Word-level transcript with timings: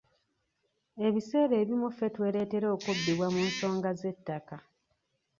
Ebiseera 1.07 1.55
ebimu 1.63 1.87
ffe 1.91 2.05
twereetera 2.15 2.67
okubbibwa 2.75 3.27
mu 3.33 3.41
nsonga 3.49 3.89
z'ettaka. 3.99 4.55